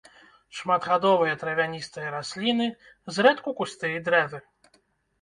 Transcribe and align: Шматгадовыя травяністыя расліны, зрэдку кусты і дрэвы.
Шматгадовыя 0.59 1.33
травяністыя 1.43 2.09
расліны, 2.17 2.69
зрэдку 3.19 3.49
кусты 3.63 3.97
і 4.01 4.05
дрэвы. 4.09 4.47